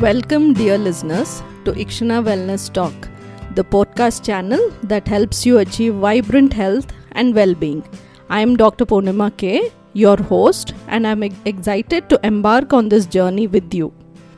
[0.00, 3.08] Welcome, dear listeners, to Ikshana Wellness Talk,
[3.54, 7.82] the podcast channel that helps you achieve vibrant health and well being.
[8.28, 8.84] I am Dr.
[8.84, 13.90] Purnima K, your host, and I'm excited to embark on this journey with you.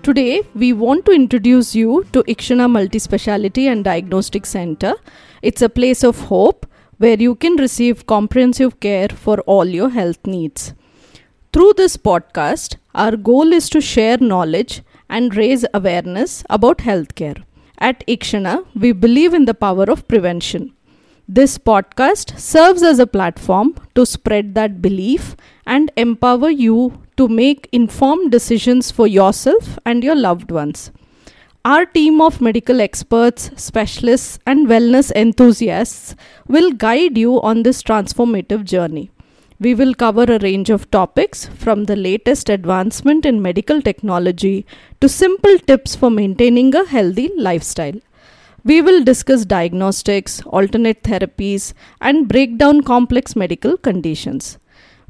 [0.04, 4.94] Today, we want to introduce you to Ikshana Multi Speciality and Diagnostic Center.
[5.42, 6.66] It's a place of hope
[6.98, 10.72] where you can receive comprehensive care for all your health needs.
[11.50, 17.42] Through this podcast, our goal is to share knowledge and raise awareness about healthcare.
[17.78, 20.74] At Ikshana, we believe in the power of prevention.
[21.26, 25.36] This podcast serves as a platform to spread that belief
[25.66, 30.90] and empower you to make informed decisions for yourself and your loved ones.
[31.64, 36.14] Our team of medical experts, specialists, and wellness enthusiasts
[36.46, 39.10] will guide you on this transformative journey.
[39.60, 44.64] We will cover a range of topics from the latest advancement in medical technology
[45.00, 47.98] to simple tips for maintaining a healthy lifestyle.
[48.64, 54.58] We will discuss diagnostics, alternate therapies, and break down complex medical conditions.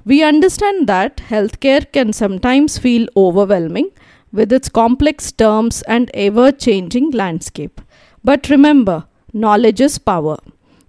[0.06, 3.90] We understand that healthcare can sometimes feel overwhelming
[4.32, 7.82] with its complex terms and ever changing landscape.
[8.24, 10.38] But remember, knowledge is power.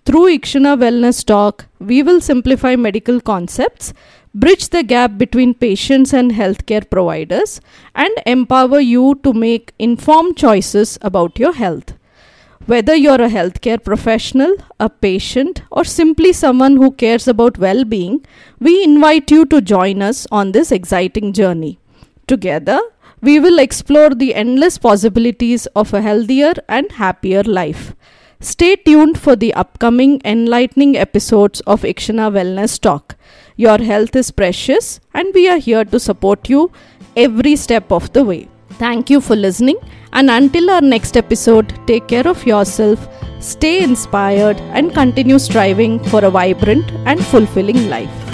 [0.05, 3.94] Through Ikshana Wellness Talk, we will simplify medical concepts,
[4.33, 7.61] bridge the gap between patients and healthcare providers,
[7.94, 11.94] and empower you to make informed choices about your health.
[12.66, 18.25] Whether you're a healthcare professional, a patient, or simply someone who cares about well being,
[18.59, 21.80] we invite you to join us on this exciting journey.
[22.25, 22.80] Together,
[23.22, 27.94] we will explore the endless possibilities of a healthier and happier life.
[28.42, 33.18] Stay tuned for the upcoming enlightening episodes of Ikshana Wellness Talk.
[33.58, 36.72] Your health is precious, and we are here to support you
[37.18, 38.48] every step of the way.
[38.84, 39.78] Thank you for listening,
[40.14, 43.09] and until our next episode, take care of yourself,
[43.42, 48.28] stay inspired, and continue striving for a vibrant and fulfilling life.